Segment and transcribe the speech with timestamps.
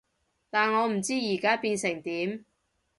[0.49, 2.43] 但我唔知而家變成點